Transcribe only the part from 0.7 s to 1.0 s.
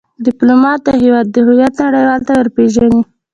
د